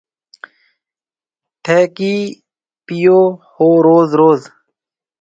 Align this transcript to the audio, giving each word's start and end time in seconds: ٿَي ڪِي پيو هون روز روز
ٿَي 1.63 1.79
ڪِي 1.97 2.13
پيو 2.85 3.19
هون 3.53 3.75
روز 3.87 4.09
روز 4.19 4.41